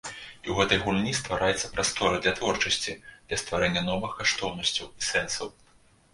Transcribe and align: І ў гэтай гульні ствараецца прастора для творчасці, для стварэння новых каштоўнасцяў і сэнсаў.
І 0.03 0.47
ў 0.51 0.53
гэтай 0.59 0.79
гульні 0.85 1.11
ствараецца 1.19 1.69
прастора 1.75 2.15
для 2.23 2.33
творчасці, 2.39 2.97
для 3.27 3.41
стварэння 3.43 3.85
новых 3.93 4.19
каштоўнасцяў 4.23 4.91
і 4.99 5.09
сэнсаў. 5.13 5.55